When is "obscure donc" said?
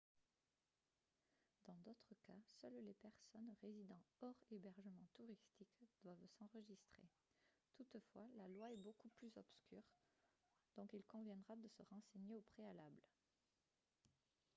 9.37-10.91